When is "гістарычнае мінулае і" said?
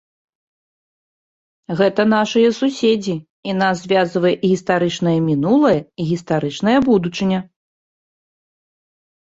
4.55-6.09